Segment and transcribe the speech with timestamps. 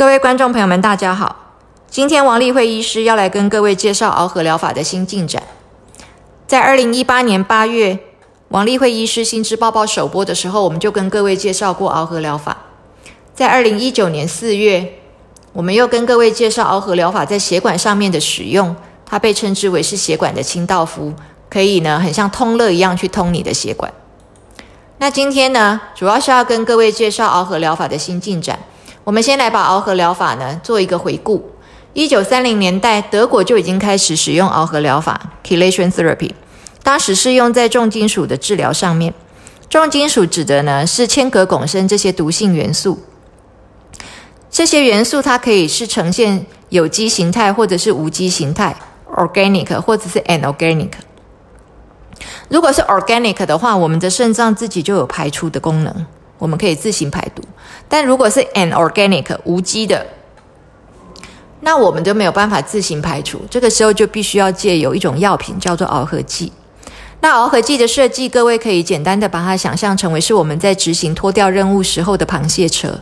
[0.00, 1.36] 各位观众朋友们，大家好。
[1.90, 5.42] 今天王丽慧医师要来跟各位介绍螯合疗法的新进展。
[6.46, 7.98] 在二零一八年八月，
[8.48, 12.56] 王丽慧医师新知报报首播的时候，我们就跟各位介绍过螯合疗法。
[13.34, 14.90] 在二零一九年四月，
[15.52, 18.74] 我们又跟各位介绍螯合疗法在血管上面的使用，
[19.04, 21.12] 它被称之为是血管的清道夫，
[21.50, 23.92] 可以呢很像通乐一样去通你的血管。
[24.96, 28.60] 那今天呢，主要是要跟各位介绍螯合疗法的新进展。
[29.10, 31.50] 我们先来把螯合疗法呢做一个回顾。
[31.94, 36.30] 一九三零年代，德国就已经开始使用螯合疗法 （chelation therapy），
[36.84, 39.12] 当时是用在重金属的治疗上面。
[39.68, 43.00] 重金属指的呢是铅、镉、汞、砷这些毒性元素。
[44.48, 48.76] 这些元素它可以是呈现有机形态，或者是无机形态
[49.16, 50.92] （organic） 或者是 anorganic。
[52.48, 56.06] 如果是 organic 的话，我们的肾脏自己就有排出的功能，
[56.40, 57.42] 我们可以自行排毒。
[57.88, 60.04] 但如果是 anorganic 无机的，
[61.60, 66.52] 那我们就没有办法自行排除，这个时候就必须要借有一种药品叫做螯合剂。
[67.20, 72.98] 那螯合剂的设计，各位可以简单的把它想象成为是我们在执行脱掉任务时候的螃蟹车。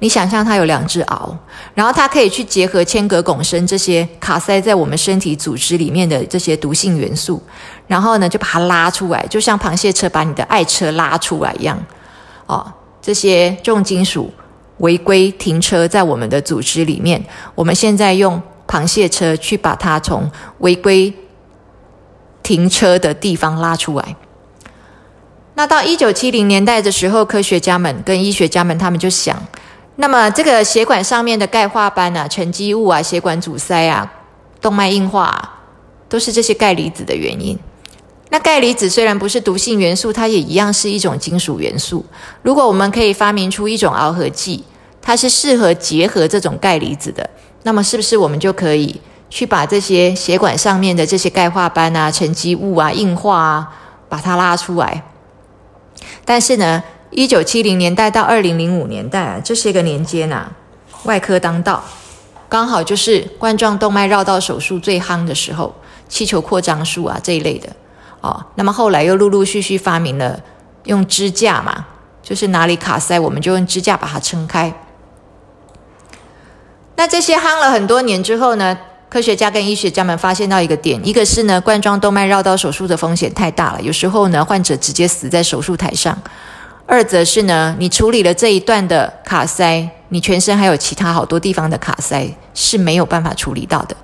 [0.00, 1.34] 你想象它有两只螯，
[1.72, 7.42] 然后它可以去结合铅、镉、汞、砷这些卡塞在我们身体组织里面的这些毒性元素，
[7.86, 11.78] 然后呢就把它拉出来，就像螃蟹车把你的爱车拉出来一样。
[12.46, 14.32] 哦，这些重金属。
[14.78, 20.28] 违规停车在我们的组织里面，我们现在用螃蟹车去把它从
[20.58, 21.14] 违规
[22.42, 24.16] 停车的地方拉出来。
[25.54, 29.40] 那到一九七零年代的时候，科学家们跟医学家们他们就想，
[29.94, 34.12] 那么这个血管上面的钙化斑啊、沉积物啊、血管阻塞啊、
[34.60, 35.60] 动脉硬化，啊，
[36.08, 37.56] 都是这些钙离子的原因。
[38.34, 42.04] 那钙离子虽然不是毒性元素，它也一样是一种金属元素。
[42.42, 44.64] 如果我们可以发明出一种螯合剂，
[45.00, 47.30] 它是适合结合这种钙离子的，
[47.62, 49.00] 那么是不是我们就可以
[49.30, 53.72] 去把这些血管上面的这些钙化斑啊、沉积物啊、硬化啊，
[54.08, 55.04] 把它拉出来？
[56.24, 60.50] 但是呢，一九七零年代到二零零五年代啊，这些个年间呐，
[61.04, 61.84] 外科当道，
[62.48, 65.72] 刚好就是冠状动脉绕道手术最夯的时候，
[66.08, 67.68] 气球扩张术啊这一类的。
[68.24, 70.40] 哦，那么后来又陆陆续续发明了
[70.84, 71.84] 用支架嘛，
[72.22, 74.72] 就是哪里卡塞，我们就用支架把它撑开。
[76.96, 78.78] 那这些夯了很多年之后呢，
[79.10, 86.14] 科学家跟医学家们发现到一个点，一个是呢冠状动脉绕道手术的风险太大了，有时候呢患者直接死在手术台上；
[86.86, 93.94] 二则是呢你处理了这一段的卡塞，你全身还有其他好多地方的卡塞是没有办法处理到的。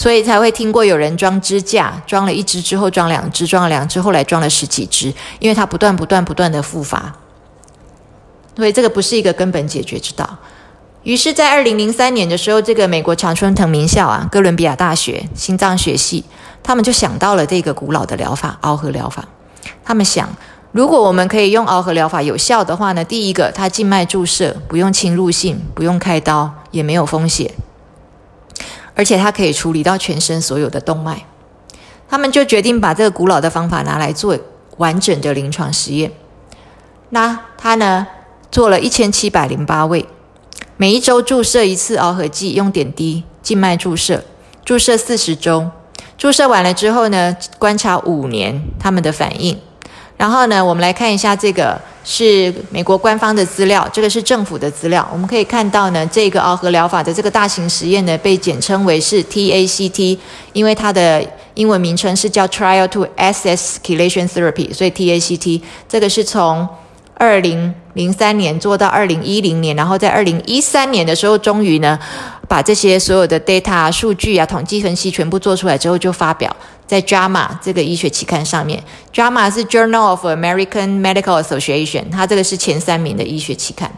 [0.00, 7.14] 所以才会听过有人装支架，装了一支之后装两支，装了两支后来装了十几支，因为它不断不断不断的复发，
[8.56, 10.38] 所以这个不是一个根本解决之道。
[11.02, 16.24] 于是，在二零零三年的时候，这个美国常春藤名校啊，哥伦比亚大学心脏学系，
[16.62, 19.26] 他们就想到了这个古老的疗法——螯合疗法。
[19.84, 20.26] 他们想，
[20.72, 27.52] 如果我们可以用螯合疗法有效的话呢，第一个，它静脉注射，不用侵入性，不用开刀，也没有风险。
[29.00, 31.24] 而且它可以处理到全身所有的动脉，
[32.06, 34.38] 他们就决定把这个古老的方法拿来做
[34.76, 36.12] 完整的临床实验。
[37.08, 38.06] 那他呢
[38.50, 40.06] 做了一千七百零八位，
[40.76, 44.22] 每一周注射一次螯合剂，用点滴静脉注射，
[44.66, 45.70] 注射四十周，
[46.18, 49.58] 注射完了之后呢，观察五年他们的反应。
[50.18, 55.06] 然后呢，我们来看一下这个是美国官方的资料，这个是政府的资料。
[55.12, 60.18] 我们可以看到呢，这个螯合疗法的这个大型实验呢，被简称为是 TACT，
[60.52, 61.24] 因为它的
[61.54, 66.66] 英文名称是叫 Trial to Assess Chelation Therapy，所以 TACT 这个是从
[67.20, 71.98] 二零零三年做到二零一零年，然后在二零一三年的时候，终于呢，
[72.48, 76.56] 把这些所有的 data 数据啊、统计分析全部做出来之后，就发表。
[76.86, 78.82] 在 JAMA 这个医学期刊上面
[79.14, 83.92] ，JAMA 是 Journal of American Medical Association，它这个是前三名的医学期刊。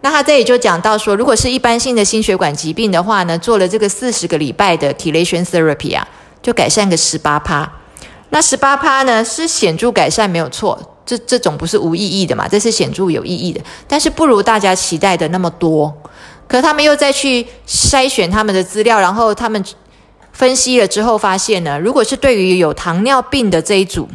[0.00, 6.04] 那他这里就讲到说，如果是一般性的心血管疾病的话呢，做了这个四十个礼拜的 t e l a t i o n Therapy 啊，
[6.42, 7.70] 就改善个十八趴。
[8.30, 15.92] 那十八趴呢是显著改善没有错，这这种不是无意义的嘛，这是显著有意义的，但是不如大家期待的那么多。
[16.46, 19.64] 可他们又再去筛选他们的资料，然后他们。
[20.32, 24.08] 分析了之后发现呢，如果是对于有糖尿病的这一组，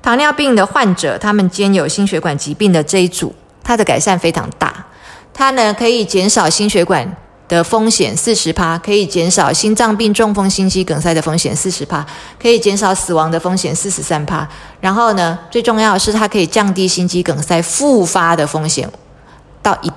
[0.00, 4.86] 糖尿病的患者，他们兼有心血管疾病的这一组，它的改善非常大。
[5.32, 7.16] 它呢可以减少心血管
[7.48, 12.04] 的风险四十趴，可以减少心脏病、中风、心肌梗塞的风险四十趴，
[12.40, 14.48] 可以减少死亡的风险四十三趴。
[14.80, 18.90] 然后呢，最重要的是它可以降低心肌梗塞复发的风险
[19.62, 19.96] 到一半。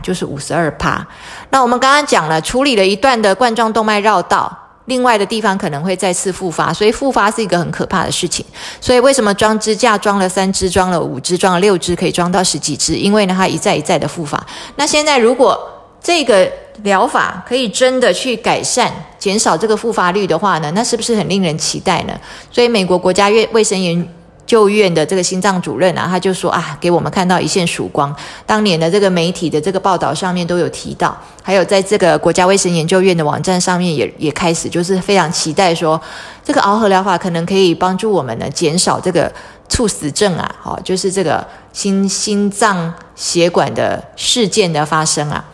[0.00, 1.04] 就是五十二趴。
[1.50, 4.56] 那我们刚刚讲了，处理了一段的冠状动脉绕道。
[4.84, 8.46] 另外的地方可能会再次复发，所以复发是一个很可怕的事情。
[8.80, 12.94] 所以为什么装支架装了三支、装了五支、装了六支，可以装到十几支？
[12.94, 14.40] 因为呢，它一再一再的复发。
[14.76, 15.58] 那现在如果
[16.02, 16.50] 这个
[16.82, 22.12] 疗法可以真的去改善、减少这个复发率的话呢，那是不是很令人期待呢？
[22.50, 24.08] 所以美国国家卫卫生研
[24.46, 28.14] 究院的这个心脏主任啊，他就说啊，给我们看到一线曙光。
[28.46, 36.00] 当年的这个媒体的这个报道上面都有提到，还有在这个国家卫生研究院的网站上面也也开始就是非常期待说，
[36.44, 39.32] 这个螯合疗法可能可以帮助我们呢减少这个
[39.68, 45.44] 猝死症啊，好，就是这个心心脏血管的事件的发生啊。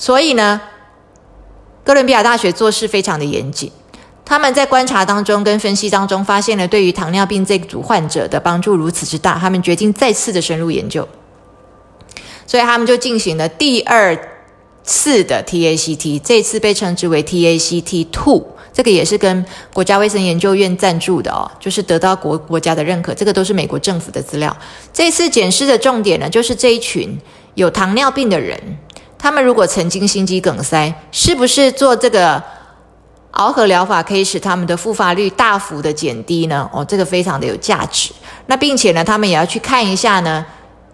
[0.00, 0.58] 所以呢，
[1.84, 3.70] 哥伦比亚大学做事非常的严谨。
[4.24, 11.06] 他们在观察当中跟分析当中发现了对于糖尿病这组患者的帮助如此之大，他们决定再次的深入研究，
[12.46, 14.18] 所以他们就进行了第二
[14.82, 19.44] 次的 TACT，这次被称之为 TACT Two，这个也是跟
[19.74, 24.56] 国家卫生研究院赞助的哦，就是得到国国家的认可，这个都是美国政府的资料。
[24.94, 27.18] 这次检视的重点呢，就是这一群
[27.54, 28.58] 有糖尿病的人，
[29.20, 32.42] 他们如果曾经心肌梗塞，是不是做这个？
[33.32, 36.68] 螯合疗法可以使他们的复发率大幅的减低呢？
[36.72, 38.10] 哦，这个非常的有价值。
[38.46, 40.44] 那并且呢，他们也要去看一下呢，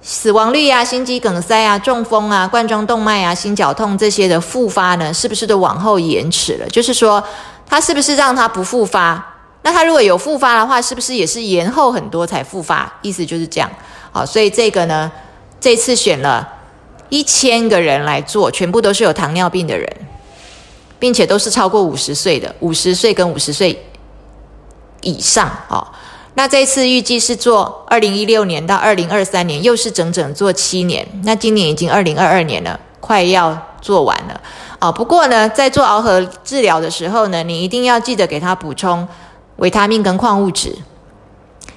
[0.02, 6.68] 死亡率啊、心肌梗塞啊、中风啊、冠状动脉啊、心绞痛这些的复发呢，是不是都往后延迟了？
[6.68, 7.24] 就是说，
[7.66, 9.34] 它是不是让它不复发？
[9.62, 12.92] 那它如果有复发的话，是不是也是延后很多才复发？
[13.00, 13.70] 意思就是这样。
[14.12, 15.10] 好，所以这个呢，
[15.58, 16.46] 这次选了
[17.08, 19.88] 一千个人来做，全部都是有糖尿病的人。
[20.98, 23.84] 并且都是超过五十岁的，五十岁跟五十岁
[25.02, 25.86] 以上哦。
[26.32, 31.06] 那这次预计是做二零一六年到二零二三年，又是整整做七年。
[31.22, 34.40] 那今年已经二零二二年了，快要做完了
[34.80, 34.90] 哦。
[34.90, 39.06] 不过呢，在做螯合治疗的时候呢，你一定要记得给他补充
[39.56, 40.74] 维他命跟矿物质。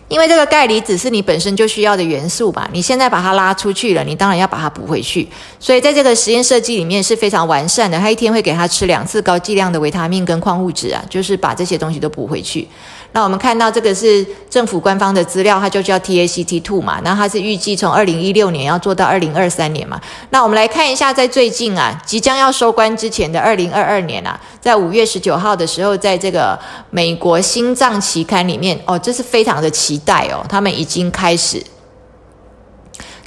[0.10, 5.28] 因为这个钙离子是你本身就需要的元素吧，你现在把它拉出去了，你当然要把它补回去。
[5.60, 12.68] 所以在这个实验设计里面是非常完善的，他一天会给他吃两次高剂量的维他命跟矿物质啊，就是把这些东西都补回去。
[13.12, 20.00] 那我们看到这个是政府官方的资料，它就叫 TACT Two 嘛，那它是预计从二零一六年要做到二零二三年嘛。
[20.30, 26.58] 那我们来看一下，在最近啊，即将要收官之前的二零二二年啊，在五月十九号的时候，在这个
[26.92, 31.62] 美国心脏期刊里面，哦，这是非常的期待哦，他们已经开始。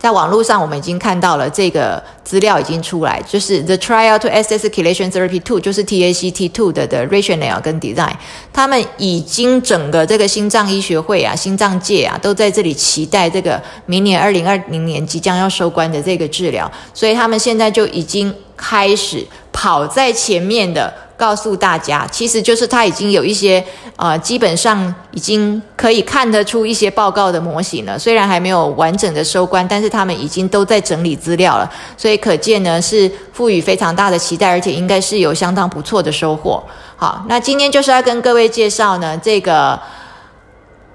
[0.02, 8.10] 在网络上，我们已经看到了这个资料已经出来，就是 The Trial to Assess Circulation Therapy Two，就是 TACT Two 的的 rationale 跟 design，
[8.52, 20.92] 他们已经整个这个心脏医学会啊、心脏界啊，都在这里期待这个明年二零二零年即将要收官的这个治疗，所以他们现在就已经开始跑在前面的。
[21.22, 23.64] 告诉大家，其实就是他已经有一些
[23.94, 27.96] 呃，基本上已经可以看得出一些报告的模型了。
[27.96, 36.60] 虽然还没有完整的收官，但是他们已经都在整理资料了，所以可见呢是赋予非常大的期待，而且应该是有相当不错的收获。
[36.96, 39.80] 好，那今天就是要跟各位介绍呢这个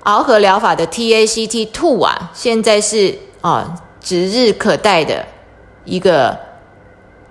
[0.03, 5.25] 螯合疗法的 TACT Two 啊，现在是啊指日可待的
[5.85, 6.46] 一个。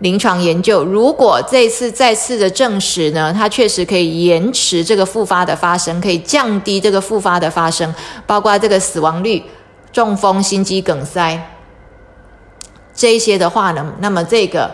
[0.00, 7.94] 临床研究，如果这次再次的证实呢，它确实可以延迟这个复发的发生，可以降低这个复发的发生，
[8.26, 9.42] 包括这个死亡率、
[9.90, 11.50] 中风、心肌梗塞
[12.94, 14.70] 这一些的话呢，那么这个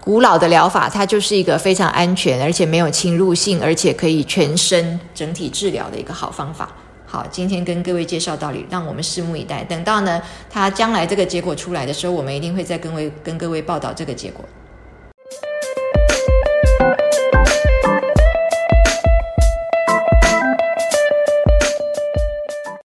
[0.00, 6.68] 古老的疗法，它就是一个非常安全，而且没有侵入性，而且可以全身整体治疗的一个好方法。
[7.10, 9.64] 好，今天跟各位介绍道理，让我们拭目以待。
[9.64, 14.44] 等到呢，他将来这个结果出来的时候，我们一定会再跟位跟各位报道这个结果。